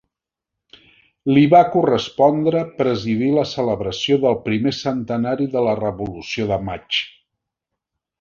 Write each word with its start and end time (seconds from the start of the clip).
Li 1.33 1.41
va 1.49 1.59
correspondre 1.75 2.63
presidir 2.79 3.27
la 3.35 3.43
celebració 3.49 4.17
del 4.27 4.39
primer 4.49 4.73
centenari 4.79 5.47
de 5.57 5.63
la 5.69 5.77
Revolució 5.85 6.49
de 6.55 6.59
Maig. 6.71 6.97